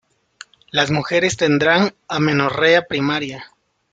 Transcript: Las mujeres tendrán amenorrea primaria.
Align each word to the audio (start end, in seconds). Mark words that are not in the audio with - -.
Las 0.71 0.89
mujeres 0.89 1.37
tendrán 1.37 1.93
amenorrea 2.07 2.87
primaria. 2.87 3.51